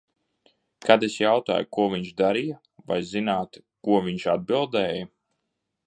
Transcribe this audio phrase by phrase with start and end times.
[0.85, 2.57] Kad es jautāju, ko viņš darīja,
[2.91, 5.11] vai zināt, ko viņš atbildēja?